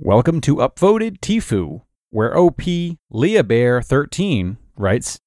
[0.00, 2.62] Welcome to Upvoted Tifu, where OP
[3.10, 5.18] Leah Bear 13 writes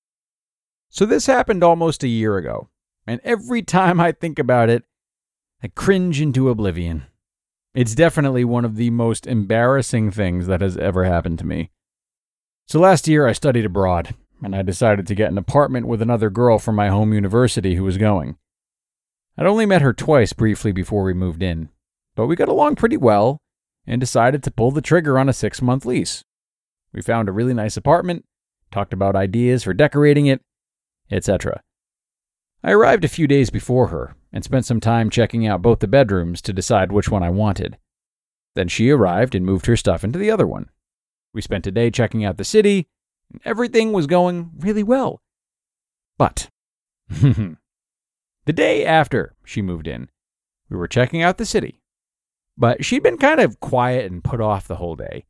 [0.90, 2.70] So this happened almost a year ago,
[3.06, 4.86] and every time I think about it,
[5.62, 7.04] I cringe into oblivion.
[7.76, 11.70] It's definitely one of the most embarrassing things that has ever happened to me.
[12.66, 16.30] So last year I studied abroad, and I decided to get an apartment with another
[16.30, 18.38] girl from my home university who was going.
[19.38, 21.68] I'd only met her twice briefly before we moved in,
[22.16, 23.42] but we got along pretty well
[23.86, 26.24] and decided to pull the trigger on a six month lease.
[26.94, 28.26] We found a really nice apartment,
[28.72, 30.42] talked about ideas for decorating it,
[31.10, 31.62] etc.
[32.64, 35.88] I arrived a few days before her and spent some time checking out both the
[35.88, 37.78] bedrooms to decide which one I wanted.
[38.56, 40.70] Then she arrived and moved her stuff into the other one.
[41.34, 42.88] We spent a day checking out the city,
[43.32, 45.22] and everything was going really well.
[46.18, 46.50] But,
[47.10, 47.58] the
[48.46, 50.10] day after she moved in,
[50.70, 51.81] we were checking out the city
[52.58, 55.26] but she'd been kind of quiet and put off the whole day.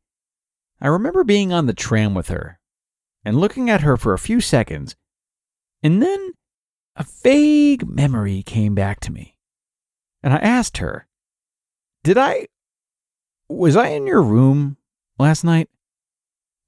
[0.80, 2.58] I remember being on the tram with her
[3.24, 4.96] and looking at her for a few seconds,
[5.82, 6.32] and then
[6.96, 9.36] a vague memory came back to me.
[10.22, 11.06] And I asked her,
[12.04, 12.46] Did I.
[13.48, 14.78] Was I in your room
[15.18, 15.68] last night?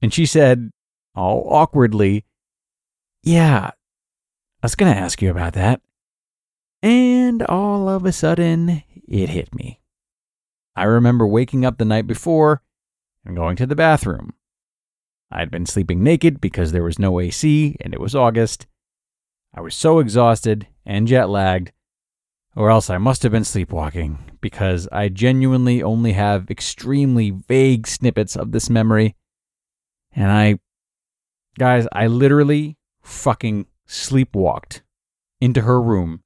[0.02, 0.70] And she said,
[1.14, 2.25] all awkwardly,
[3.22, 3.75] Yeah, I
[4.62, 5.80] was going to ask you about that.
[6.82, 9.80] And all of a sudden, it hit me.
[10.77, 12.62] I remember waking up the night before
[13.25, 14.34] and going to the bathroom.
[15.31, 18.66] I had been sleeping naked because there was no AC and it was August.
[19.55, 21.72] I was so exhausted and jet lagged,
[22.56, 28.36] or else I must have been sleepwalking because I genuinely only have extremely vague snippets
[28.36, 29.14] of this memory.
[30.12, 30.59] And I,
[31.59, 34.83] guys, I literally fucking sleepwalked
[35.41, 36.22] into her room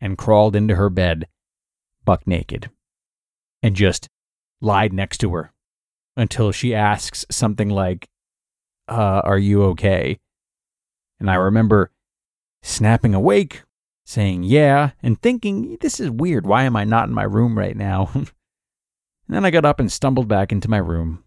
[0.00, 1.26] and crawled into her bed
[2.04, 2.70] buck naked
[3.62, 4.08] and just
[4.60, 5.52] lied next to her
[6.16, 8.08] until she asks something like,
[8.88, 10.18] uh, Are you okay?
[11.18, 11.90] And I remember
[12.62, 13.62] snapping awake,
[14.04, 16.46] saying, Yeah, and thinking, This is weird.
[16.46, 18.10] Why am I not in my room right now?
[18.14, 18.28] and
[19.28, 21.24] then I got up and stumbled back into my room,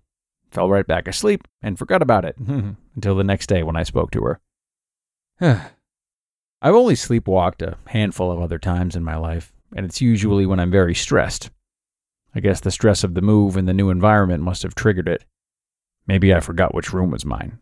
[0.52, 2.38] fell right back asleep, and forgot about it
[2.96, 4.40] until the next day when I spoke to her.
[6.62, 10.62] I've only sleepwalked a handful of other times in my life, and it's usually when
[10.62, 11.50] I'm very stressed
[12.36, 15.26] I guess the stress of the move and the new environment must have triggered it.
[16.08, 17.60] Maybe I forgot which room was mine.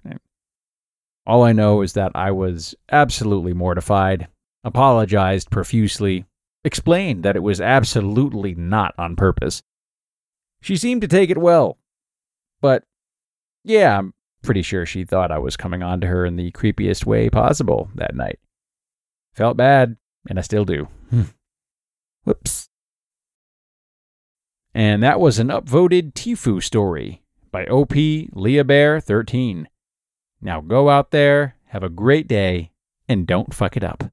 [1.27, 4.27] All I know is that I was absolutely mortified,
[4.63, 6.25] apologized profusely,
[6.63, 9.61] explained that it was absolutely not on purpose.
[10.61, 11.77] She seemed to take it well.
[12.61, 12.83] But,
[13.63, 17.05] yeah, I'm pretty sure she thought I was coming on to her in the creepiest
[17.05, 18.39] way possible that night.
[19.33, 20.87] Felt bad, and I still do.
[22.23, 22.69] Whoops.
[24.73, 27.21] And that was an upvoted Tifu story
[27.51, 29.67] by OP Leah Bear 13.
[30.41, 32.71] Now go out there, have a great day,
[33.07, 34.05] and don't fuck it up.